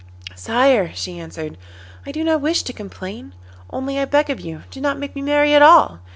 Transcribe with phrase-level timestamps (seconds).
[0.35, 1.59] 'Sire,' she answered,
[2.07, 3.35] 'I do not wish to complain,
[3.69, 5.99] only I beg of you do not make me marry at all.